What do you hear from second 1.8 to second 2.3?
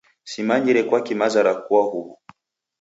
huw'u!